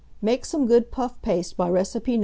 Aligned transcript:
Make 0.19 0.45
some 0.45 0.65
good 0.65 0.89
puff 0.89 1.21
paste 1.21 1.55
by 1.55 1.69
recipe 1.69 2.17
No. 2.17 2.19